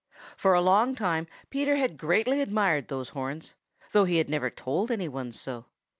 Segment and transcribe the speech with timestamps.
[0.35, 3.53] For a long time Peter had greatly admired those horns,
[3.91, 5.67] though he never had told any one so.